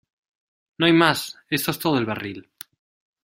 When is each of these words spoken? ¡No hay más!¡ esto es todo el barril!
¡No 0.79 0.87
hay 0.87 0.93
más!¡ 0.93 1.37
esto 1.51 1.69
es 1.69 1.77
todo 1.77 1.99
el 1.99 2.07
barril! 2.07 2.49